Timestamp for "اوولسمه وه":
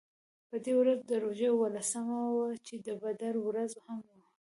1.51-2.47